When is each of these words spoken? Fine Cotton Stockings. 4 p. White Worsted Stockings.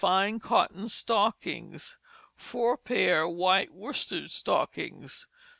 Fine 0.01 0.39
Cotton 0.39 0.89
Stockings. 0.89 1.99
4 2.35 2.75
p. 2.77 3.11
White 3.19 3.71
Worsted 3.71 4.31
Stockings. 4.31 5.27